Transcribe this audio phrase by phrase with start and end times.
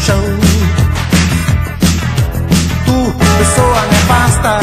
[0.00, 0.22] chão.
[2.86, 4.60] Tu, pessoa nefasta,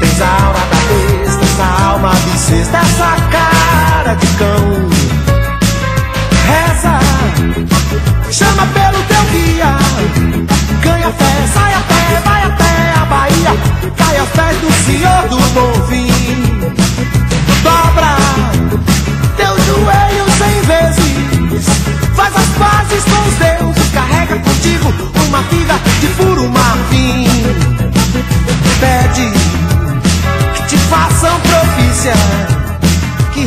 [0.00, 2.91] tens a aura da besta, essa alma bissexta.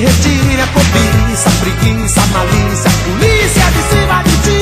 [0.05, 4.61] Retire a cobiça, a preguiça, a malícia, a polícia de cima de ti.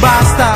[0.00, 0.55] Basta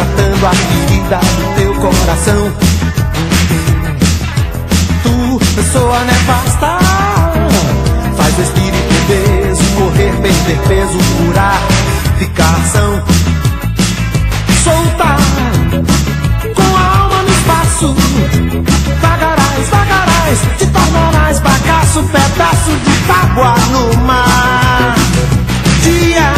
[0.00, 2.52] tratando a ferida do teu coração.
[5.02, 6.78] Tu, pessoa nefasta,
[8.16, 11.60] faz o espírito obeso, correr, perder peso, curar,
[12.18, 13.02] ficar são.
[14.64, 15.18] Soltar
[16.54, 17.94] com a alma no espaço,
[19.02, 24.94] vagarás, vagarás, te tornarás bagaço, pedaço de tábua no mar.
[25.82, 26.32] Dia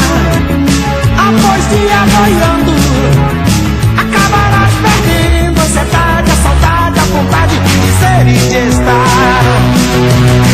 [1.17, 2.72] após dia boiando
[8.25, 10.52] queria estar.